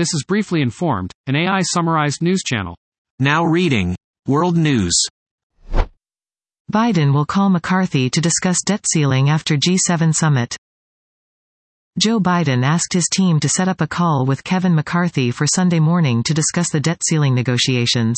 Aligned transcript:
This 0.00 0.14
is 0.14 0.24
Briefly 0.26 0.62
Informed, 0.62 1.12
an 1.26 1.36
AI 1.36 1.60
summarized 1.60 2.22
news 2.22 2.40
channel. 2.42 2.74
Now 3.18 3.44
reading 3.44 3.94
World 4.26 4.56
News. 4.56 4.98
Biden 6.72 7.12
will 7.12 7.26
call 7.26 7.50
McCarthy 7.50 8.08
to 8.08 8.20
discuss 8.22 8.62
debt 8.64 8.86
ceiling 8.90 9.28
after 9.28 9.58
G7 9.58 10.14
summit. 10.14 10.56
Joe 11.98 12.18
Biden 12.18 12.64
asked 12.64 12.94
his 12.94 13.10
team 13.12 13.40
to 13.40 13.48
set 13.50 13.68
up 13.68 13.82
a 13.82 13.86
call 13.86 14.24
with 14.24 14.42
Kevin 14.42 14.74
McCarthy 14.74 15.30
for 15.30 15.46
Sunday 15.46 15.80
morning 15.80 16.22
to 16.22 16.32
discuss 16.32 16.70
the 16.70 16.80
debt 16.80 17.02
ceiling 17.06 17.34
negotiations. 17.34 18.16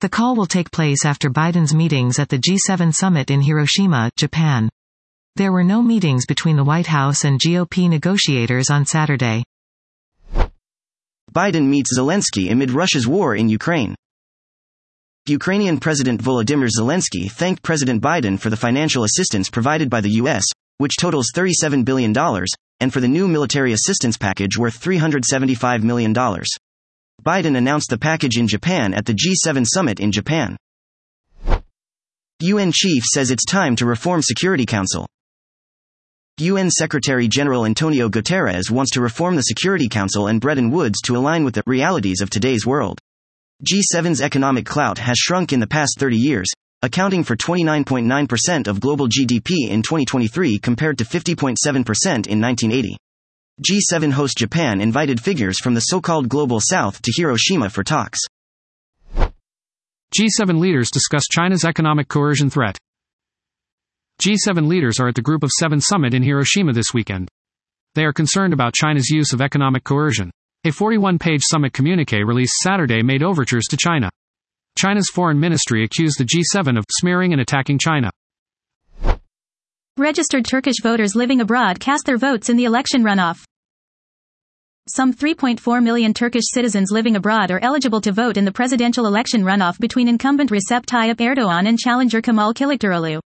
The 0.00 0.08
call 0.08 0.34
will 0.34 0.46
take 0.46 0.70
place 0.70 1.04
after 1.04 1.28
Biden's 1.28 1.74
meetings 1.74 2.18
at 2.18 2.30
the 2.30 2.38
G7 2.38 2.94
summit 2.94 3.30
in 3.30 3.42
Hiroshima, 3.42 4.08
Japan. 4.16 4.70
There 5.36 5.52
were 5.52 5.62
no 5.62 5.82
meetings 5.82 6.24
between 6.24 6.56
the 6.56 6.64
White 6.64 6.86
House 6.86 7.24
and 7.24 7.38
GOP 7.38 7.90
negotiators 7.90 8.70
on 8.70 8.86
Saturday. 8.86 9.44
Biden 11.30 11.66
meets 11.66 11.98
Zelensky 11.98 12.50
amid 12.50 12.70
Russia's 12.70 13.06
war 13.06 13.34
in 13.34 13.48
Ukraine. 13.48 13.94
Ukrainian 15.28 15.78
President 15.78 16.20
Volodymyr 16.20 16.68
Zelensky 16.68 17.30
thanked 17.30 17.62
President 17.62 18.02
Biden 18.02 18.38
for 18.40 18.50
the 18.50 18.56
financial 18.56 19.04
assistance 19.04 19.48
provided 19.48 19.88
by 19.88 20.00
the 20.00 20.16
U.S., 20.22 20.44
which 20.78 20.96
totals 20.98 21.28
$37 21.34 21.84
billion, 21.84 22.12
and 22.80 22.92
for 22.92 23.00
the 23.00 23.06
new 23.06 23.28
military 23.28 23.72
assistance 23.72 24.16
package 24.16 24.58
worth 24.58 24.80
$375 24.80 25.84
million. 25.84 26.12
Biden 26.12 27.56
announced 27.56 27.88
the 27.90 27.98
package 27.98 28.36
in 28.36 28.48
Japan 28.48 28.92
at 28.92 29.06
the 29.06 29.14
G7 29.14 29.64
summit 29.64 30.00
in 30.00 30.10
Japan. 30.10 30.56
UN 32.40 32.72
chief 32.72 33.04
says 33.04 33.30
it's 33.30 33.44
time 33.44 33.76
to 33.76 33.86
reform 33.86 34.22
Security 34.22 34.66
Council. 34.66 35.06
UN 36.38 36.70
Secretary 36.70 37.28
General 37.28 37.66
Antonio 37.66 38.08
Guterres 38.08 38.70
wants 38.70 38.92
to 38.92 39.02
reform 39.02 39.36
the 39.36 39.42
Security 39.42 39.86
Council 39.86 40.28
and 40.28 40.40
Bretton 40.40 40.70
Woods 40.70 41.02
to 41.02 41.14
align 41.14 41.44
with 41.44 41.54
the 41.54 41.62
realities 41.66 42.22
of 42.22 42.30
today's 42.30 42.64
world. 42.64 42.98
G7's 43.70 44.22
economic 44.22 44.64
clout 44.64 44.96
has 44.96 45.18
shrunk 45.18 45.52
in 45.52 45.60
the 45.60 45.66
past 45.66 45.98
30 45.98 46.16
years, 46.16 46.48
accounting 46.80 47.22
for 47.22 47.36
29.9% 47.36 48.66
of 48.66 48.80
global 48.80 49.08
GDP 49.08 49.68
in 49.68 49.82
2023 49.82 50.58
compared 50.58 50.96
to 50.96 51.04
50.7% 51.04 51.54
in 51.66 52.40
1980. 52.40 52.96
G7 53.60 54.12
host 54.12 54.38
Japan 54.38 54.80
invited 54.80 55.20
figures 55.20 55.60
from 55.60 55.74
the 55.74 55.80
so-called 55.80 56.30
Global 56.30 56.60
South 56.60 57.02
to 57.02 57.12
Hiroshima 57.14 57.68
for 57.68 57.84
talks. 57.84 58.20
G7 60.18 60.58
leaders 60.58 60.90
discuss 60.90 61.24
China's 61.30 61.66
economic 61.66 62.08
coercion 62.08 62.48
threat. 62.48 62.78
G7 64.22 64.68
leaders 64.68 65.00
are 65.00 65.08
at 65.08 65.16
the 65.16 65.20
Group 65.20 65.42
of 65.42 65.50
Seven 65.50 65.80
summit 65.80 66.14
in 66.14 66.22
Hiroshima 66.22 66.72
this 66.72 66.94
weekend. 66.94 67.28
They 67.96 68.04
are 68.04 68.12
concerned 68.12 68.52
about 68.52 68.72
China's 68.72 69.08
use 69.08 69.32
of 69.32 69.40
economic 69.40 69.82
coercion. 69.82 70.30
A 70.64 70.70
41 70.70 71.18
page 71.18 71.40
summit 71.42 71.72
communique 71.72 72.22
released 72.22 72.54
Saturday 72.62 73.02
made 73.02 73.24
overtures 73.24 73.64
to 73.70 73.76
China. 73.76 74.10
China's 74.78 75.08
foreign 75.08 75.40
ministry 75.40 75.82
accused 75.82 76.18
the 76.18 76.24
G7 76.24 76.78
of 76.78 76.84
smearing 76.88 77.32
and 77.32 77.40
attacking 77.40 77.80
China. 77.80 78.12
Registered 79.96 80.44
Turkish 80.44 80.80
voters 80.80 81.16
living 81.16 81.40
abroad 81.40 81.80
cast 81.80 82.06
their 82.06 82.16
votes 82.16 82.48
in 82.48 82.56
the 82.56 82.64
election 82.64 83.02
runoff. 83.02 83.42
Some 84.88 85.12
3.4 85.12 85.82
million 85.82 86.14
Turkish 86.14 86.44
citizens 86.46 86.92
living 86.92 87.16
abroad 87.16 87.50
are 87.50 87.60
eligible 87.60 88.00
to 88.02 88.12
vote 88.12 88.36
in 88.36 88.44
the 88.44 88.52
presidential 88.52 89.06
election 89.06 89.42
runoff 89.42 89.80
between 89.80 90.06
incumbent 90.06 90.50
Recep 90.52 90.86
Tayyip 90.86 91.16
Erdogan 91.16 91.66
and 91.66 91.76
challenger 91.76 92.22
Kemal 92.22 92.54
Kılıçdaroğlu. 92.54 93.20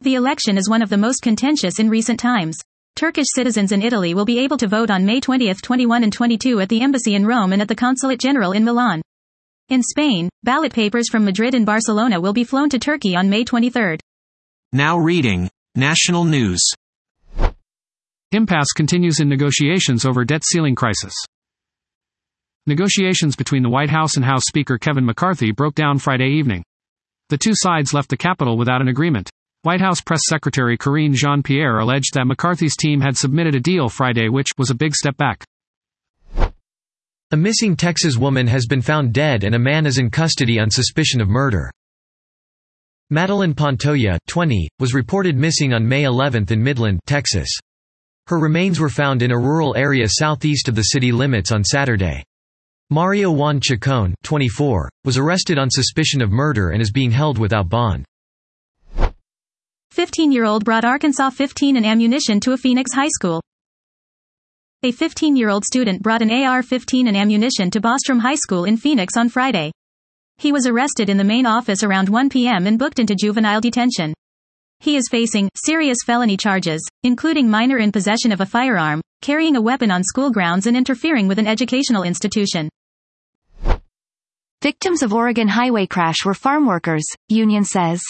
The 0.00 0.14
election 0.14 0.58
is 0.58 0.68
one 0.68 0.82
of 0.82 0.90
the 0.90 0.98
most 0.98 1.22
contentious 1.22 1.78
in 1.78 1.88
recent 1.88 2.20
times. 2.20 2.58
Turkish 2.96 3.28
citizens 3.34 3.72
in 3.72 3.80
Italy 3.80 4.12
will 4.12 4.26
be 4.26 4.38
able 4.38 4.58
to 4.58 4.68
vote 4.68 4.90
on 4.90 5.06
May 5.06 5.20
20, 5.20 5.52
21 5.54 6.04
and 6.04 6.12
22 6.12 6.60
at 6.60 6.68
the 6.68 6.82
embassy 6.82 7.14
in 7.14 7.24
Rome 7.24 7.52
and 7.52 7.62
at 7.62 7.68
the 7.68 7.74
Consulate 7.74 8.20
General 8.20 8.52
in 8.52 8.62
Milan. 8.62 9.00
In 9.70 9.82
Spain, 9.82 10.28
ballot 10.42 10.74
papers 10.74 11.08
from 11.08 11.24
Madrid 11.24 11.54
and 11.54 11.64
Barcelona 11.64 12.20
will 12.20 12.34
be 12.34 12.44
flown 12.44 12.68
to 12.70 12.78
Turkey 12.78 13.16
on 13.16 13.30
May 13.30 13.42
23. 13.42 13.96
Now 14.72 14.98
reading 14.98 15.48
National 15.74 16.24
News. 16.24 16.62
Impasse 18.32 18.72
continues 18.72 19.18
in 19.20 19.30
negotiations 19.30 20.04
over 20.04 20.26
debt 20.26 20.42
ceiling 20.44 20.74
crisis. 20.74 21.14
Negotiations 22.66 23.34
between 23.34 23.62
the 23.62 23.70
White 23.70 23.90
House 23.90 24.16
and 24.16 24.24
House 24.26 24.44
Speaker 24.46 24.76
Kevin 24.76 25.06
McCarthy 25.06 25.52
broke 25.52 25.74
down 25.74 25.98
Friday 25.98 26.28
evening. 26.28 26.62
The 27.30 27.38
two 27.38 27.54
sides 27.54 27.94
left 27.94 28.10
the 28.10 28.16
Capitol 28.16 28.58
without 28.58 28.82
an 28.82 28.88
agreement. 28.88 29.30
White 29.66 29.80
House 29.80 30.00
Press 30.00 30.20
Secretary 30.28 30.78
Karine 30.78 31.12
Jean-Pierre 31.12 31.80
alleged 31.80 32.14
that 32.14 32.28
McCarthy's 32.28 32.76
team 32.76 33.00
had 33.00 33.16
submitted 33.16 33.56
a 33.56 33.60
deal 33.60 33.88
Friday 33.88 34.28
which 34.28 34.46
was 34.56 34.70
a 34.70 34.76
big 34.76 34.94
step 34.94 35.16
back. 35.16 35.44
A 37.32 37.36
missing 37.36 37.74
Texas 37.74 38.16
woman 38.16 38.46
has 38.46 38.66
been 38.66 38.80
found 38.80 39.12
dead 39.12 39.42
and 39.42 39.56
a 39.56 39.58
man 39.58 39.84
is 39.84 39.98
in 39.98 40.08
custody 40.08 40.60
on 40.60 40.70
suspicion 40.70 41.20
of 41.20 41.28
murder. 41.28 41.68
Madeline 43.10 43.54
Pontoya, 43.54 44.18
20, 44.28 44.68
was 44.78 44.94
reported 44.94 45.36
missing 45.36 45.74
on 45.74 45.84
May 45.84 46.04
11 46.04 46.46
in 46.50 46.62
Midland, 46.62 47.00
Texas. 47.08 47.48
Her 48.28 48.38
remains 48.38 48.78
were 48.78 48.88
found 48.88 49.20
in 49.20 49.32
a 49.32 49.36
rural 49.36 49.76
area 49.76 50.06
southeast 50.08 50.68
of 50.68 50.76
the 50.76 50.90
city 50.94 51.10
limits 51.10 51.50
on 51.50 51.64
Saturday. 51.64 52.22
Mario 52.90 53.32
Juan 53.32 53.58
Chacon, 53.58 54.14
24, 54.22 54.88
was 55.04 55.18
arrested 55.18 55.58
on 55.58 55.70
suspicion 55.70 56.22
of 56.22 56.30
murder 56.30 56.70
and 56.70 56.80
is 56.80 56.92
being 56.92 57.10
held 57.10 57.36
without 57.36 57.68
bond. 57.68 58.04
15-year-old 59.96 60.62
brought 60.62 60.84
Arkansas 60.84 61.30
15 61.30 61.78
and 61.78 61.86
ammunition 61.86 62.38
to 62.40 62.52
a 62.52 62.58
Phoenix 62.58 62.92
high 62.92 63.08
school. 63.08 63.40
A 64.82 64.92
15-year-old 64.92 65.64
student 65.64 66.02
brought 66.02 66.20
an 66.20 66.30
AR-15 66.30 67.08
and 67.08 67.16
ammunition 67.16 67.70
to 67.70 67.80
Bostrom 67.80 68.20
High 68.20 68.34
School 68.34 68.64
in 68.64 68.76
Phoenix 68.76 69.16
on 69.16 69.30
Friday. 69.30 69.72
He 70.36 70.52
was 70.52 70.66
arrested 70.66 71.08
in 71.08 71.16
the 71.16 71.24
main 71.24 71.46
office 71.46 71.82
around 71.82 72.10
1 72.10 72.28
p.m. 72.28 72.66
and 72.66 72.78
booked 72.78 72.98
into 72.98 73.14
juvenile 73.14 73.62
detention. 73.62 74.12
He 74.80 74.96
is 74.96 75.08
facing 75.10 75.48
serious 75.64 75.96
felony 76.04 76.36
charges, 76.36 76.86
including 77.02 77.48
minor 77.48 77.78
in 77.78 77.90
possession 77.90 78.32
of 78.32 78.42
a 78.42 78.46
firearm, 78.46 79.00
carrying 79.22 79.56
a 79.56 79.62
weapon 79.62 79.90
on 79.90 80.04
school 80.04 80.30
grounds 80.30 80.66
and 80.66 80.76
interfering 80.76 81.26
with 81.26 81.38
an 81.38 81.46
educational 81.46 82.02
institution. 82.02 82.68
Victims 84.60 85.02
of 85.02 85.14
Oregon 85.14 85.48
highway 85.48 85.86
crash 85.86 86.22
were 86.26 86.34
farm 86.34 86.66
workers, 86.66 87.06
union 87.30 87.64
says. 87.64 88.02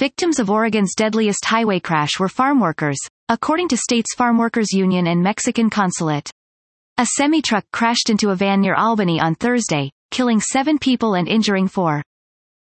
Victims 0.00 0.38
of 0.38 0.48
Oregon's 0.48 0.94
deadliest 0.94 1.44
highway 1.44 1.78
crash 1.78 2.18
were 2.18 2.30
farm 2.30 2.58
workers, 2.58 2.96
according 3.28 3.68
to 3.68 3.76
state's 3.76 4.14
Farm 4.14 4.38
Workers 4.38 4.72
Union 4.72 5.08
and 5.08 5.22
Mexican 5.22 5.68
Consulate. 5.68 6.30
A 6.96 7.04
semi-truck 7.04 7.66
crashed 7.70 8.08
into 8.08 8.30
a 8.30 8.34
van 8.34 8.62
near 8.62 8.74
Albany 8.74 9.20
on 9.20 9.34
Thursday, 9.34 9.90
killing 10.10 10.40
seven 10.40 10.78
people 10.78 11.16
and 11.16 11.28
injuring 11.28 11.68
four. 11.68 12.02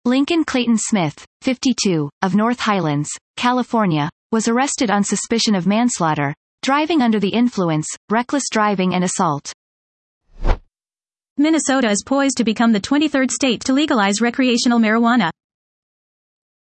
Lincoln 0.07 0.45
Clayton 0.45 0.79
Smith, 0.79 1.27
52, 1.43 2.09
of 2.23 2.35
North 2.35 2.61
Highlands, 2.61 3.11
California, 3.37 4.09
was 4.33 4.49
arrested 4.49 4.91
on 4.91 5.05
suspicion 5.05 5.55
of 5.55 5.67
manslaughter, 5.67 6.33
driving 6.63 7.03
under 7.03 7.21
the 7.21 7.29
influence, 7.29 7.87
reckless 8.09 8.45
driving 8.51 8.95
and 8.95 9.05
assault. 9.05 9.53
Minnesota 11.37 11.91
is 11.91 12.03
poised 12.03 12.39
to 12.39 12.45
become 12.45 12.73
the 12.73 12.81
23rd 12.81 13.31
state 13.31 13.61
to 13.65 13.75
legalize 13.75 14.23
recreational 14.23 14.79
marijuana. 14.79 15.29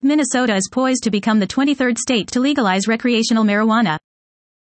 Minnesota 0.02 0.56
is 0.56 0.70
poised 0.72 1.04
to 1.04 1.12
become 1.12 1.40
the 1.40 1.48
23rd 1.48 1.98
state 1.98 2.28
to 2.28 2.40
legalize 2.40 2.88
recreational 2.88 3.44
marijuana. 3.44 3.98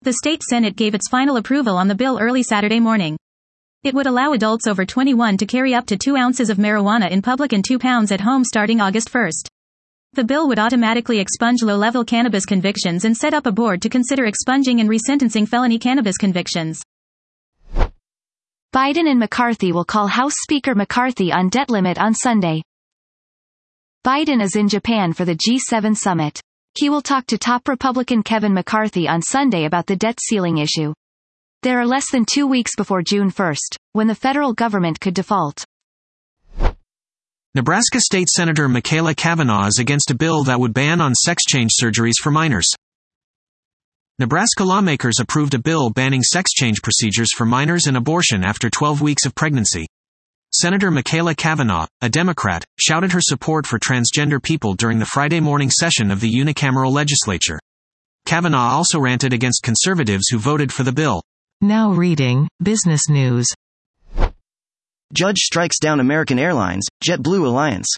The 0.03 0.12
state 0.12 0.43
Senate 0.43 0.76
gave 0.76 0.94
its 0.94 1.09
final 1.09 1.37
approval 1.37 1.76
on 1.76 1.88
the 1.88 1.94
bill 1.94 2.19
early 2.20 2.43
Saturday 2.43 2.81
morning. 2.81 3.16
It 3.82 3.94
would 3.94 4.06
allow 4.06 4.32
adults 4.32 4.66
over 4.69 4.84
21 4.84 5.37
to 5.38 5.47
carry 5.47 5.75
up 5.75 5.87
to 5.87 5.97
2 5.97 6.16
ounces 6.16 6.50
of 6.50 6.59
marijuana 6.59 7.10
in 7.10 7.22
public 7.22 7.53
and 7.53 7.65
2 7.65 7.78
pounds 7.78 8.12
at 8.12 8.20
home 8.20 8.44
starting 8.44 8.81
August 8.81 9.12
1. 9.12 9.31
The 10.12 10.25
bill 10.25 10.47
would 10.47 10.59
automatically 10.59 11.19
expunge 11.19 11.62
low-level 11.62 12.04
cannabis 12.04 12.44
convictions 12.44 13.04
and 13.04 13.16
set 13.16 13.34
up 13.34 13.47
a 13.47 13.53
board 13.53 13.82
to 13.82 13.88
consider 13.88 14.26
expunging 14.26 14.81
and 14.81 14.88
resentencing 14.88 15.49
felony 15.49 15.78
cannabis 15.78 16.19
convictions. 16.19 16.82
Biden 18.72 19.10
and 19.10 19.19
McCarthy 19.19 19.73
will 19.73 19.85
call 19.85 20.06
House 20.06 20.35
Speaker 20.43 20.75
McCarthy 20.75 21.32
on 21.32 21.49
debt 21.49 21.70
limit 21.70 21.99
on 21.99 22.14
Sunday. 22.14 22.62
Biden 24.04 24.43
is 24.43 24.56
in 24.56 24.69
Japan 24.69 25.12
for 25.12 25.25
the 25.25 25.37
G7 25.37 25.96
summit. 25.96 26.40
He 26.76 26.90
will 26.90 27.02
talk 27.02 27.25
to 27.26 27.38
top 27.38 27.69
Republican 27.69 28.25
Kevin 28.25 28.52
McCarthy 28.52 29.06
on 29.06 29.22
Sunday 29.22 29.64
about 29.64 29.87
the 29.87 29.94
debt 29.94 30.19
ceiling 30.20 30.58
issue. 30.58 30.93
There 31.62 31.78
are 31.78 31.87
less 31.87 32.10
than 32.10 32.25
two 32.25 32.49
weeks 32.49 32.72
before 32.76 33.02
June 33.02 33.31
1, 33.31 33.54
when 33.93 34.08
the 34.08 34.16
federal 34.16 34.54
government 34.54 34.99
could 34.99 35.14
default. 35.14 35.64
Nebraska 37.54 38.00
State 38.00 38.28
Senator 38.28 38.69
Machaela 38.69 39.14
Cavanaugh 39.14 39.69
is 39.69 39.78
against 39.78 40.10
a 40.10 40.16
bill 40.16 40.43
that 40.44 40.58
would 40.58 40.75
ban 40.75 41.00
on 41.00 41.14
sex 41.14 41.44
change 41.49 41.70
surgeries 41.81 42.19
for 42.20 42.32
minors. 42.32 42.66
Nebraska 44.19 44.64
lawmakers 44.64 45.20
approved 45.20 45.54
a 45.54 45.60
bill 45.60 45.90
banning 45.90 46.25
sex 46.25 46.50
change 46.50 46.82
procedures 46.82 47.32
for 47.32 47.44
minors 47.44 47.87
and 47.87 47.96
abortion 47.96 48.43
after 48.43 48.69
12 48.69 49.00
weeks 49.00 49.26
of 49.26 49.37
pregnancy. 49.37 49.87
Senator 50.54 50.90
Machaela 50.90 51.34
Cavanaugh, 51.34 51.87
a 52.02 52.10
Democrat, 52.10 52.62
shouted 52.78 53.12
her 53.12 53.22
support 53.22 53.66
for 53.66 53.78
transgender 53.78 54.43
people 54.43 54.75
during 54.75 54.99
the 54.99 55.06
Friday 55.06 55.40
morning 55.40 55.70
session 55.70 56.10
of 56.10 56.20
the 56.20 56.31
unicameral 56.31 56.93
legislature. 56.93 57.58
Cavanaugh 58.26 58.70
also 58.70 59.00
ranted 59.00 59.32
against 59.32 59.62
conservatives 59.62 60.28
who 60.28 60.38
voted 60.38 60.70
for 60.70 60.82
the 60.82 60.93
bill. 60.93 61.22
Now 61.62 61.93
reading 61.93 62.49
Business 62.62 63.08
News. 63.08 63.49
Judge 65.14 65.38
strikes 65.38 65.78
down 65.78 66.00
American 66.00 66.38
Airlines, 66.38 66.87
JetBlue 67.02 67.46
alliance. 67.46 67.88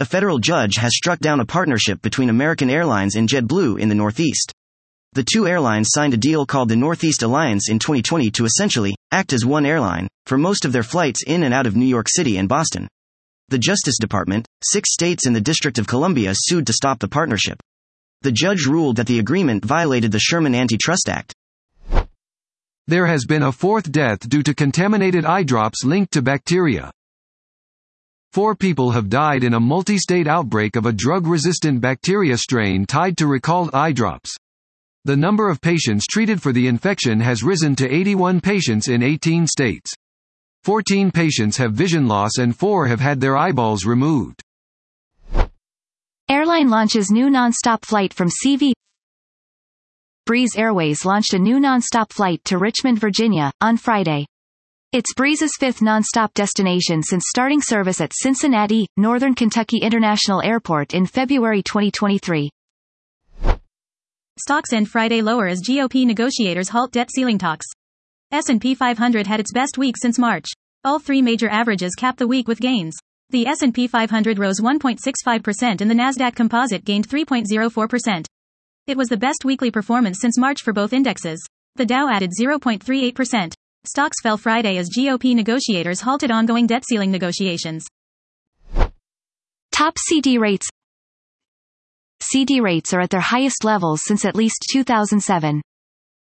A 0.00 0.04
federal 0.04 0.38
judge 0.38 0.76
has 0.76 0.94
struck 0.94 1.20
down 1.20 1.40
a 1.40 1.46
partnership 1.46 2.02
between 2.02 2.28
American 2.28 2.68
Airlines 2.68 3.16
and 3.16 3.30
JetBlue 3.30 3.80
in 3.80 3.88
the 3.88 3.94
Northeast. 3.94 4.52
The 5.14 5.22
two 5.22 5.46
airlines 5.46 5.90
signed 5.92 6.12
a 6.12 6.16
deal 6.16 6.44
called 6.44 6.68
the 6.68 6.74
Northeast 6.74 7.22
Alliance 7.22 7.70
in 7.70 7.78
2020 7.78 8.32
to 8.32 8.46
essentially 8.46 8.96
act 9.12 9.32
as 9.32 9.46
one 9.46 9.64
airline 9.64 10.08
for 10.26 10.36
most 10.36 10.64
of 10.64 10.72
their 10.72 10.82
flights 10.82 11.22
in 11.24 11.44
and 11.44 11.54
out 11.54 11.68
of 11.68 11.76
New 11.76 11.86
York 11.86 12.08
City 12.08 12.36
and 12.36 12.48
Boston. 12.48 12.88
The 13.48 13.58
Justice 13.58 13.96
Department, 14.00 14.48
six 14.64 14.92
states 14.92 15.26
and 15.26 15.36
the 15.36 15.40
District 15.40 15.78
of 15.78 15.86
Columbia 15.86 16.32
sued 16.34 16.66
to 16.66 16.72
stop 16.72 16.98
the 16.98 17.06
partnership. 17.06 17.62
The 18.22 18.32
judge 18.32 18.66
ruled 18.66 18.96
that 18.96 19.06
the 19.06 19.20
agreement 19.20 19.64
violated 19.64 20.10
the 20.10 20.18
Sherman 20.18 20.52
Antitrust 20.52 21.08
Act. 21.08 21.32
There 22.88 23.06
has 23.06 23.24
been 23.24 23.44
a 23.44 23.52
fourth 23.52 23.92
death 23.92 24.28
due 24.28 24.42
to 24.42 24.52
contaminated 24.52 25.24
eye 25.24 25.44
drops 25.44 25.84
linked 25.84 26.12
to 26.14 26.22
bacteria. 26.22 26.90
Four 28.32 28.56
people 28.56 28.90
have 28.90 29.08
died 29.08 29.44
in 29.44 29.54
a 29.54 29.60
multi-state 29.60 30.26
outbreak 30.26 30.74
of 30.74 30.86
a 30.86 30.92
drug-resistant 30.92 31.80
bacteria 31.80 32.36
strain 32.36 32.84
tied 32.84 33.16
to 33.18 33.28
recalled 33.28 33.70
eye 33.72 33.92
drops. 33.92 34.34
The 35.06 35.16
number 35.16 35.50
of 35.50 35.60
patients 35.60 36.06
treated 36.06 36.40
for 36.40 36.50
the 36.50 36.66
infection 36.66 37.20
has 37.20 37.42
risen 37.42 37.76
to 37.76 37.94
81 37.94 38.40
patients 38.40 38.88
in 38.88 39.02
18 39.02 39.46
states. 39.46 39.92
14 40.62 41.10
patients 41.10 41.58
have 41.58 41.74
vision 41.74 42.06
loss 42.08 42.38
and 42.38 42.56
4 42.56 42.86
have 42.86 43.00
had 43.00 43.20
their 43.20 43.36
eyeballs 43.36 43.84
removed. 43.84 44.40
Airline 46.30 46.70
launches 46.70 47.10
new 47.10 47.28
non-stop 47.28 47.84
flight 47.84 48.14
from 48.14 48.30
CV. 48.30 48.72
Breeze 50.24 50.56
Airways 50.56 51.04
launched 51.04 51.34
a 51.34 51.38
new 51.38 51.60
non-stop 51.60 52.10
flight 52.10 52.40
to 52.46 52.56
Richmond, 52.56 52.98
Virginia, 52.98 53.52
on 53.60 53.76
Friday. 53.76 54.24
It's 54.92 55.12
Breeze's 55.12 55.52
fifth 55.60 55.82
non-stop 55.82 56.32
destination 56.32 57.02
since 57.02 57.24
starting 57.28 57.60
service 57.60 58.00
at 58.00 58.14
Cincinnati, 58.14 58.86
Northern 58.96 59.34
Kentucky 59.34 59.80
International 59.82 60.40
Airport 60.40 60.94
in 60.94 61.04
February 61.04 61.62
2023. 61.62 62.48
Stocks 64.36 64.72
end 64.72 64.88
Friday 64.88 65.22
lower 65.22 65.46
as 65.46 65.62
GOP 65.62 66.04
negotiators 66.04 66.68
halt 66.68 66.90
debt 66.90 67.08
ceiling 67.08 67.38
talks. 67.38 67.66
S&P 68.32 68.74
500 68.74 69.28
had 69.28 69.38
its 69.38 69.52
best 69.52 69.78
week 69.78 69.94
since 69.96 70.18
March. 70.18 70.46
All 70.82 70.98
three 70.98 71.22
major 71.22 71.48
averages 71.48 71.94
capped 71.94 72.18
the 72.18 72.26
week 72.26 72.48
with 72.48 72.58
gains. 72.58 72.96
The 73.30 73.46
S&P 73.46 73.86
500 73.86 74.40
rose 74.40 74.60
1.65% 74.60 75.80
and 75.80 75.88
the 75.88 75.94
Nasdaq 75.94 76.34
Composite 76.34 76.84
gained 76.84 77.08
3.04%. 77.08 78.26
It 78.88 78.96
was 78.96 79.08
the 79.08 79.16
best 79.16 79.44
weekly 79.44 79.70
performance 79.70 80.18
since 80.20 80.36
March 80.36 80.62
for 80.62 80.72
both 80.72 80.92
indexes. 80.92 81.40
The 81.76 81.86
Dow 81.86 82.08
added 82.08 82.32
0.38%. 82.38 83.54
Stocks 83.86 84.20
fell 84.20 84.36
Friday 84.36 84.78
as 84.78 84.90
GOP 84.90 85.36
negotiators 85.36 86.00
halted 86.00 86.32
ongoing 86.32 86.66
debt 86.66 86.84
ceiling 86.84 87.12
negotiations. 87.12 87.86
Top 89.70 89.94
CD 89.96 90.38
rates 90.38 90.68
CD 92.24 92.60
rates 92.60 92.92
are 92.92 93.00
at 93.00 93.10
their 93.10 93.20
highest 93.20 93.64
levels 93.64 94.02
since 94.04 94.24
at 94.24 94.34
least 94.34 94.66
2007. 94.72 95.62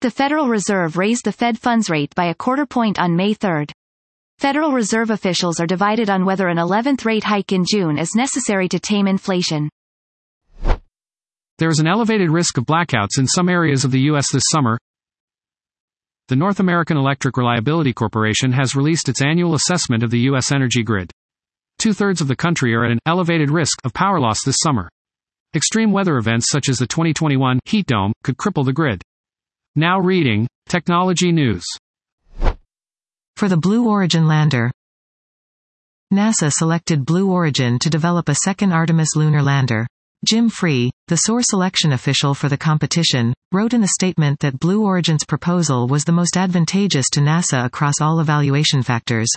The 0.00 0.10
Federal 0.10 0.48
Reserve 0.48 0.96
raised 0.96 1.25
the 1.25 1.32
Fed 1.32 1.58
funds 1.58 1.90
rate 1.90 2.14
by 2.14 2.26
a 2.26 2.34
quarter 2.34 2.66
point 2.66 2.98
on 2.98 3.16
May 3.16 3.34
3. 3.34 3.66
Federal 4.38 4.72
Reserve 4.72 5.10
officials 5.10 5.58
are 5.58 5.66
divided 5.66 6.10
on 6.10 6.25
whether 6.25 6.48
an 6.48 6.58
11th 6.58 7.04
rate 7.04 7.25
hike 7.25 7.52
in 7.52 7.64
June 7.69 7.98
is 7.98 8.14
necessary 8.14 8.69
to 8.69 8.78
tame 8.78 9.06
inflation. 9.06 9.69
There 11.58 11.70
is 11.70 11.78
an 11.78 11.87
elevated 11.87 12.31
risk 12.31 12.58
of 12.58 12.66
blackouts 12.66 13.19
in 13.19 13.26
some 13.26 13.48
areas 13.48 13.84
of 13.84 13.90
the 13.90 14.00
U.S. 14.00 14.31
this 14.31 14.44
summer, 14.50 14.78
the 16.28 16.34
North 16.34 16.58
American 16.58 16.96
Electric 16.96 17.37
Reliability 17.37 17.93
Corporation 17.93 18.50
has 18.50 18.75
released 18.75 19.08
its 19.08 19.22
annual 19.22 19.54
assessment 19.54 20.02
of 20.02 20.10
the 20.10 20.19
U.S. 20.22 20.50
energy 20.50 20.82
grid. 20.82 21.12
Two 21.78 21.93
thirds 21.93 22.20
of 22.20 22.26
the 22.26 22.34
country 22.34 22.75
are 22.75 22.84
at 22.84 22.90
an 22.90 22.98
elevated 23.06 23.48
risk 23.48 23.78
of 23.84 23.94
power 23.94 24.19
loss 24.19 24.43
this 24.44 24.56
summer. 24.60 24.90
Extreme 25.56 25.91
weather 25.91 26.19
events 26.19 26.50
such 26.50 26.69
as 26.69 26.76
the 26.76 26.87
2021 26.87 27.61
heat 27.64 27.87
dome 27.87 28.12
could 28.23 28.37
cripple 28.37 28.62
the 28.62 28.75
grid. 28.75 29.00
Now 29.75 29.99
reading 29.99 30.47
Technology 30.69 31.32
News. 31.32 31.64
For 33.37 33.49
the 33.49 33.56
Blue 33.56 33.88
Origin 33.88 34.29
lander, 34.29 34.70
NASA 36.12 36.53
selected 36.53 37.06
Blue 37.06 37.31
Origin 37.31 37.79
to 37.79 37.88
develop 37.88 38.29
a 38.29 38.35
second 38.35 38.73
Artemis 38.73 39.17
lunar 39.17 39.43
lander. 39.43 39.87
Jim 40.26 40.50
Free, 40.50 40.91
the 41.08 41.17
source 41.17 41.47
selection 41.49 41.93
official 41.93 42.35
for 42.35 42.50
the 42.50 42.58
competition, 42.58 43.32
wrote 43.50 43.73
in 43.73 43.82
a 43.82 43.88
statement 43.88 44.41
that 44.41 44.61
Blue 44.61 44.85
Origin's 44.85 45.25
proposal 45.25 45.88
was 45.88 46.05
the 46.05 46.12
most 46.12 46.37
advantageous 46.37 47.06
to 47.12 47.20
NASA 47.20 47.64
across 47.64 47.94
all 48.03 48.20
evaluation 48.20 48.82
factors. 48.82 49.31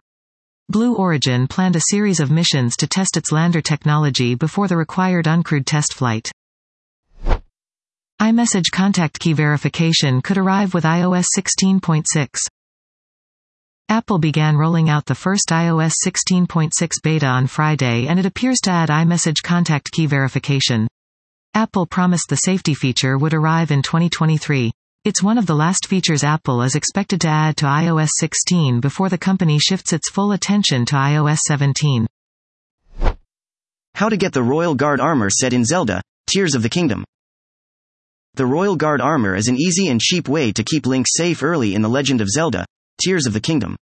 Blue 0.72 0.94
Origin 0.94 1.48
planned 1.48 1.76
a 1.76 1.82
series 1.90 2.20
of 2.20 2.30
missions 2.30 2.78
to 2.78 2.86
test 2.86 3.18
its 3.18 3.32
lander 3.32 3.60
technology 3.60 4.36
before 4.36 4.68
the 4.68 4.78
required 4.78 5.26
uncrewed 5.26 5.66
test 5.66 5.96
flight. 5.96 6.32
iMessage 8.22 8.70
contact 8.72 9.20
key 9.20 9.34
verification 9.34 10.22
could 10.22 10.38
arrive 10.38 10.76
with 10.76 10.84
iOS 10.84 11.26
16.6. 11.36 12.06
Apple 13.90 14.20
began 14.20 14.58
rolling 14.58 14.92
out 14.92 15.08
the 15.08 15.16
first 15.16 15.48
iOS 15.50 15.94
16.6 16.06 16.70
beta 17.02 17.26
on 17.26 17.48
Friday 17.48 18.06
and 18.06 18.20
it 18.20 18.28
appears 18.28 18.60
to 18.60 18.70
add 18.70 18.90
iMessage 18.90 19.42
contact 19.44 19.92
key 19.92 20.06
verification. 20.06 20.88
Apple 21.56 21.88
promised 21.88 22.30
the 22.30 22.36
safety 22.36 22.76
feature 22.76 23.18
would 23.18 23.34
arrive 23.34 23.72
in 23.72 23.82
2023. 23.82 24.72
It's 25.10 25.24
one 25.24 25.40
of 25.40 25.48
the 25.48 25.56
last 25.56 25.88
features 25.88 26.24
Apple 26.24 26.62
is 26.62 26.76
expected 26.76 27.20
to 27.22 27.30
add 27.30 27.58
to 27.58 27.66
iOS 27.66 28.10
16 28.20 28.80
before 28.80 29.10
the 29.10 29.18
company 29.18 29.58
shifts 29.58 29.92
its 29.92 30.08
full 30.08 30.34
attention 30.34 30.86
to 30.86 30.94
iOS 30.94 31.40
17. 31.48 32.06
How 33.96 34.10
to 34.10 34.18
get 34.18 34.34
the 34.34 34.44
Royal 34.44 34.76
Guard 34.76 35.02
armor 35.02 35.32
set 35.32 35.52
in 35.52 35.66
Zelda, 35.66 36.04
Tears 36.28 36.54
of 36.54 36.62
the 36.62 36.70
Kingdom. 36.70 37.04
The 38.36 38.46
Royal 38.46 38.76
Guard 38.76 39.02
armor 39.02 39.36
is 39.36 39.48
an 39.48 39.58
easy 39.58 39.88
and 39.88 40.00
cheap 40.00 40.30
way 40.30 40.52
to 40.52 40.64
keep 40.64 40.86
Link 40.86 41.08
safe 41.10 41.42
early 41.42 41.74
in 41.74 41.82
The 41.82 41.90
Legend 41.90 42.22
of 42.22 42.30
Zelda, 42.30 42.64
Tears 43.04 43.26
of 43.26 43.34
the 43.34 43.40
Kingdom. 43.40 43.78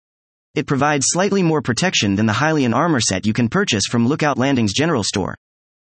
It 0.54 0.68
provides 0.68 1.06
slightly 1.08 1.42
more 1.42 1.60
protection 1.60 2.14
than 2.14 2.26
the 2.26 2.34
Hylian 2.34 2.72
armor 2.72 3.00
set 3.00 3.26
you 3.26 3.32
can 3.32 3.48
purchase 3.48 3.86
from 3.90 4.06
Lookout 4.06 4.38
Landing's 4.38 4.74
general 4.74 5.02
store. 5.02 5.34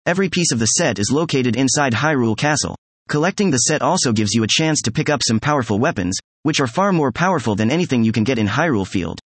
Every 0.06 0.30
piece 0.30 0.52
of 0.52 0.60
the 0.60 0.64
set 0.64 0.98
is 0.98 1.12
located 1.12 1.56
inside 1.56 1.92
Hyrule 1.92 2.38
Castle. 2.38 2.78
Collecting 3.08 3.50
the 3.50 3.58
set 3.58 3.82
also 3.82 4.12
gives 4.12 4.34
you 4.34 4.42
a 4.42 4.48
chance 4.48 4.80
to 4.82 4.90
pick 4.90 5.08
up 5.08 5.20
some 5.26 5.38
powerful 5.38 5.78
weapons, 5.78 6.16
which 6.42 6.60
are 6.60 6.66
far 6.66 6.92
more 6.92 7.12
powerful 7.12 7.54
than 7.54 7.70
anything 7.70 8.02
you 8.02 8.10
can 8.10 8.24
get 8.24 8.38
in 8.38 8.48
Hyrule 8.48 8.86
Field. 8.86 9.20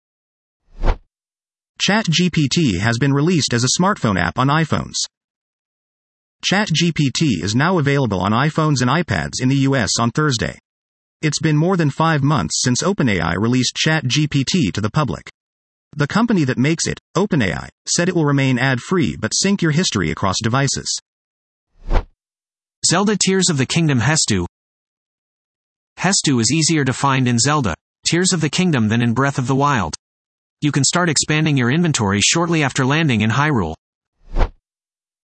ChatGPT 1.81 2.79
has 2.79 2.99
been 2.99 3.15
released 3.15 3.55
as 3.55 3.65
a 3.65 3.81
smartphone 3.81 4.21
app 4.21 4.39
on 4.39 4.49
iPhones. 4.49 4.97
ChatGPT 6.45 7.43
is 7.43 7.55
now 7.55 7.79
available 7.79 8.21
on 8.21 8.33
iPhones 8.33 8.83
and 8.83 8.91
iPads 8.91 9.41
in 9.41 9.49
the 9.49 9.65
US 9.69 9.93
on 9.99 10.11
Thursday. 10.11 10.59
It's 11.23 11.41
been 11.41 11.57
more 11.57 11.79
than 11.79 11.89
five 11.89 12.23
months 12.23 12.61
since 12.63 12.83
OpenAI 12.83 13.37
released 13.39 13.77
ChatGPT 13.77 14.73
to 14.75 14.81
the 14.83 14.91
public. 14.91 15.31
The 15.97 16.07
company 16.07 16.45
that 16.45 16.59
makes 16.59 16.87
it, 16.87 16.99
OpenAI, 17.17 17.69
said 17.89 18.11
it 18.11 18.15
will 18.15 18.27
remain 18.27 18.59
ad 18.59 18.81
free 18.81 19.17
but 19.19 19.33
sync 19.35 19.63
your 19.63 19.73
history 19.73 20.11
across 20.11 20.37
devices. 20.43 21.01
Zelda 22.87 23.17
Tears 23.17 23.51
of 23.51 23.59
the 23.59 23.67
Kingdom 23.67 24.01
Hestu 24.01 24.47
Hestu 25.99 26.41
is 26.41 26.51
easier 26.51 26.85
to 26.85 26.93
find 26.93 27.29
in 27.29 27.39
Zelda 27.39 27.75
Tears 28.07 28.33
of 28.33 28.41
the 28.41 28.49
Kingdom 28.49 28.89
than 28.89 29.03
in 29.03 29.13
Breath 29.13 29.39
of 29.39 29.47
the 29.47 29.55
Wild. 29.55 29.95
You 30.63 30.73
can 30.73 30.85
start 30.85 31.11
expanding 31.11 31.57
your 31.57 31.71
inventory 31.71 32.21
shortly 32.23 32.63
after 32.63 32.87
landing 32.87 33.21
in 33.21 33.31
Hyrule. 33.31 33.75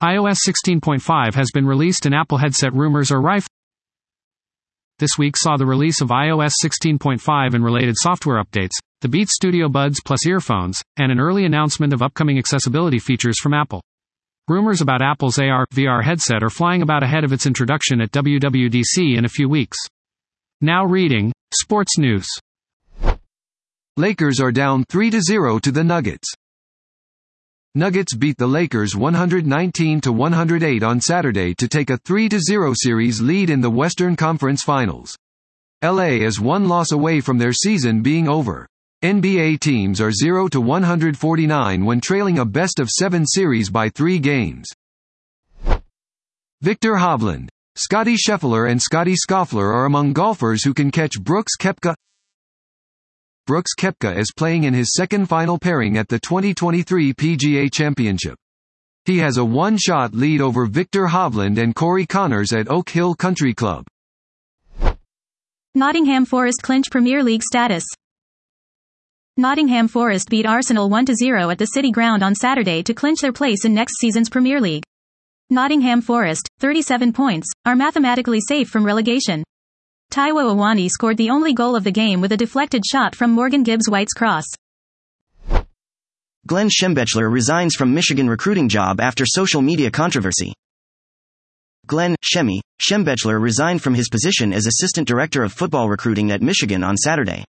iOS 0.02 0.38
16.5 0.48 1.34
has 1.34 1.50
been 1.52 1.66
released 1.66 2.06
and 2.06 2.14
Apple 2.14 2.38
headset 2.38 2.72
rumors 2.72 3.10
are 3.10 3.20
rife 3.20 3.46
this 5.02 5.18
week 5.18 5.36
saw 5.36 5.56
the 5.56 5.66
release 5.66 6.00
of 6.00 6.10
iOS 6.10 6.52
16.5 6.64 7.54
and 7.54 7.64
related 7.64 7.96
software 7.98 8.40
updates, 8.40 8.70
the 9.00 9.08
Beats 9.08 9.34
Studio 9.34 9.68
Buds 9.68 10.00
Plus 10.00 10.24
earphones, 10.28 10.80
and 10.96 11.10
an 11.10 11.18
early 11.18 11.44
announcement 11.44 11.92
of 11.92 12.02
upcoming 12.02 12.38
accessibility 12.38 13.00
features 13.00 13.40
from 13.40 13.52
Apple. 13.52 13.82
Rumors 14.48 14.80
about 14.80 15.02
Apple's 15.02 15.38
AR 15.38 15.66
VR 15.72 16.02
headset 16.02 16.42
are 16.42 16.50
flying 16.50 16.82
about 16.82 17.04
ahead 17.04 17.22
of 17.22 17.32
its 17.32 17.46
introduction 17.46 18.00
at 18.00 18.10
WWDC 18.10 19.16
in 19.16 19.24
a 19.24 19.28
few 19.28 19.48
weeks. 19.48 19.78
Now 20.60 20.84
reading 20.84 21.32
Sports 21.54 21.96
News. 21.96 22.26
Lakers 23.96 24.40
are 24.40 24.50
down 24.50 24.84
3 24.88 25.12
0 25.20 25.60
to 25.60 25.70
the 25.70 25.84
Nuggets. 25.84 26.28
Nuggets 27.76 28.16
beat 28.16 28.36
the 28.36 28.48
Lakers 28.48 28.96
119 28.96 30.00
to 30.00 30.12
108 30.12 30.82
on 30.82 31.00
Saturday 31.00 31.54
to 31.54 31.68
take 31.68 31.90
a 31.90 31.98
3-0 31.98 32.74
series 32.76 33.20
lead 33.20 33.48
in 33.48 33.60
the 33.60 33.70
Western 33.70 34.16
Conference 34.16 34.64
Finals. 34.64 35.16
LA 35.84 36.18
is 36.18 36.40
one 36.40 36.66
loss 36.66 36.90
away 36.90 37.20
from 37.20 37.38
their 37.38 37.52
season 37.52 38.02
being 38.02 38.28
over. 38.28 38.66
NBA 39.02 39.58
teams 39.58 40.00
are 40.00 40.12
0 40.12 40.46
to 40.46 40.60
149 40.60 41.84
when 41.84 42.00
trailing 42.00 42.38
a 42.38 42.44
best 42.44 42.78
of 42.78 42.88
7 42.88 43.26
series 43.26 43.68
by 43.68 43.88
3 43.88 44.20
games. 44.20 44.68
Viktor 46.60 46.92
Hovland, 46.92 47.48
Scotty 47.74 48.14
Scheffler 48.14 48.70
and 48.70 48.80
Scotty 48.80 49.16
Scheffler 49.16 49.74
are 49.74 49.86
among 49.86 50.12
golfers 50.12 50.62
who 50.62 50.72
can 50.72 50.92
catch 50.92 51.20
Brooks 51.20 51.56
Koepka 51.58 51.94
Brooks 53.44 53.72
Koepka 53.76 54.16
is 54.16 54.30
playing 54.36 54.64
in 54.64 54.72
his 54.72 54.92
second 54.94 55.26
final 55.26 55.58
pairing 55.58 55.98
at 55.98 56.06
the 56.06 56.20
2023 56.20 57.12
PGA 57.12 57.72
Championship. 57.72 58.36
He 59.04 59.18
has 59.18 59.36
a 59.36 59.44
one-shot 59.44 60.14
lead 60.14 60.40
over 60.40 60.66
Viktor 60.66 61.06
Hovland 61.08 61.60
and 61.60 61.74
Corey 61.74 62.06
Conners 62.06 62.52
at 62.52 62.70
Oak 62.70 62.88
Hill 62.88 63.16
Country 63.16 63.52
Club. 63.52 63.84
Nottingham 65.74 66.24
Forest 66.24 66.62
clinch 66.62 66.88
Premier 66.88 67.24
League 67.24 67.42
status. 67.42 67.84
Nottingham 69.38 69.88
Forest 69.88 70.28
beat 70.28 70.44
Arsenal 70.44 70.90
1-0 70.90 71.50
at 71.50 71.56
the 71.56 71.64
City 71.64 71.90
Ground 71.90 72.22
on 72.22 72.34
Saturday 72.34 72.82
to 72.82 72.92
clinch 72.92 73.20
their 73.22 73.32
place 73.32 73.64
in 73.64 73.72
next 73.72 73.94
season's 73.98 74.28
Premier 74.28 74.60
League. 74.60 74.82
Nottingham 75.48 76.02
Forest, 76.02 76.50
37 76.60 77.14
points, 77.14 77.48
are 77.64 77.74
mathematically 77.74 78.40
safe 78.46 78.68
from 78.68 78.84
relegation. 78.84 79.42
Taiwo 80.10 80.54
Awoniyi 80.54 80.90
scored 80.90 81.16
the 81.16 81.30
only 81.30 81.54
goal 81.54 81.74
of 81.74 81.82
the 81.82 81.90
game 81.90 82.20
with 82.20 82.32
a 82.32 82.36
deflected 82.36 82.82
shot 82.84 83.14
from 83.14 83.30
Morgan 83.30 83.62
Gibbs 83.62 83.88
White's 83.88 84.12
cross. 84.12 84.44
Glenn 86.46 86.68
Schembechler 86.68 87.32
resigns 87.32 87.74
from 87.74 87.94
Michigan 87.94 88.28
recruiting 88.28 88.68
job 88.68 89.00
after 89.00 89.24
social 89.24 89.62
media 89.62 89.90
controversy. 89.90 90.52
Glenn 91.86 92.16
Shemy 92.22 92.60
Schembechler 92.82 93.40
resigned 93.40 93.80
from 93.80 93.94
his 93.94 94.10
position 94.10 94.52
as 94.52 94.66
assistant 94.66 95.08
director 95.08 95.42
of 95.42 95.54
football 95.54 95.88
recruiting 95.88 96.30
at 96.32 96.42
Michigan 96.42 96.84
on 96.84 96.98
Saturday. 96.98 97.46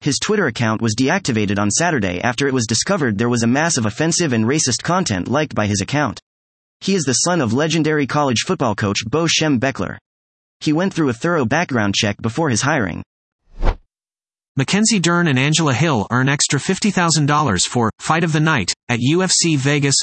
His 0.00 0.18
Twitter 0.20 0.46
account 0.46 0.80
was 0.80 0.94
deactivated 0.94 1.58
on 1.58 1.70
Saturday 1.70 2.20
after 2.20 2.46
it 2.46 2.54
was 2.54 2.66
discovered 2.66 3.18
there 3.18 3.28
was 3.28 3.42
a 3.42 3.48
mass 3.48 3.76
of 3.76 3.84
offensive 3.84 4.32
and 4.32 4.44
racist 4.44 4.82
content 4.82 5.26
liked 5.26 5.56
by 5.56 5.66
his 5.66 5.80
account. 5.80 6.20
He 6.80 6.94
is 6.94 7.02
the 7.02 7.24
son 7.24 7.40
of 7.40 7.52
legendary 7.52 8.06
college 8.06 8.42
football 8.46 8.76
coach 8.76 8.98
Bo 9.10 9.26
Schembechler. 9.26 9.98
He 10.60 10.72
went 10.72 10.94
through 10.94 11.08
a 11.08 11.14
thorough 11.14 11.44
background 11.44 11.96
check 11.96 12.16
before 12.22 12.48
his 12.48 12.62
hiring. 12.62 13.02
Mackenzie 14.56 15.00
Dern 15.00 15.26
and 15.26 15.38
Angela 15.38 15.74
Hill 15.74 16.06
earn 16.10 16.28
extra 16.28 16.60
$50,000 16.60 17.62
for 17.62 17.90
Fight 17.98 18.22
of 18.22 18.32
the 18.32 18.40
Night 18.40 18.72
at 18.88 19.00
UFC 19.00 19.56
Vegas. 19.56 19.96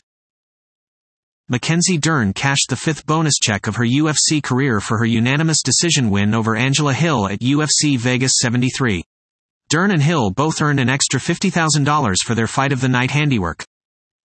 Mackenzie 1.48 1.98
Dern 1.98 2.34
cashed 2.34 2.68
the 2.70 2.76
fifth 2.76 3.06
bonus 3.06 3.36
check 3.42 3.68
of 3.68 3.78
her 3.78 3.86
UFC 3.86 4.44
career 4.44 4.82
for 4.82 4.98
her 4.98 5.06
unanimous 5.06 5.62
decision 5.62 6.10
win 6.10 6.34
over 6.34 6.56
Angela 6.56 6.94
Hill 6.94 7.28
at 7.28 7.40
UFC 7.40 7.98
Vegas 7.98 8.34
73. 8.42 9.04
Dern 9.70 9.90
and 9.90 10.02
Hill 10.02 10.30
both 10.30 10.62
earned 10.62 10.80
an 10.80 10.90
extra 10.90 11.20
$50,000 11.20 12.18
for 12.24 12.36
their 12.36 12.46
fight 12.46 12.72
of 12.72 12.82
the 12.82 12.88
night 12.88 13.10
handiwork. 13.10 13.64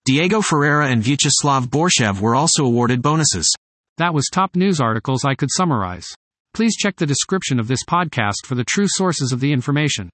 Diego 0.04 0.42
Ferreira 0.42 0.88
and 0.88 1.02
Vyacheslav 1.02 1.68
Borshchev 1.68 2.20
were 2.20 2.35
also 2.35 2.64
awarded 2.64 3.00
bonuses. 3.00 3.50
That 3.97 4.12
was 4.12 4.28
top 4.30 4.54
news 4.54 4.80
articles 4.80 5.25
I 5.25 5.35
could 5.35 5.50
summarize. 5.50 6.06
Please 6.52 6.76
check 6.76 6.97
the 6.97 7.06
description 7.06 7.59
of 7.59 7.68
this 7.68 7.85
podcast 7.88 8.44
for 8.44 8.54
the 8.54 8.64
true 8.64 8.87
sources 8.87 9.32
of 9.32 9.40
the 9.40 9.52
information. 9.52 10.11